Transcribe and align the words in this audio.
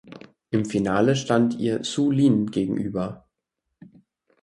Im 0.49 0.65
Finale 0.65 1.15
stand 1.15 1.59
ihr 1.59 1.83
Zhu 1.83 2.09
Lin 2.09 2.49
gegenüber. 2.49 3.27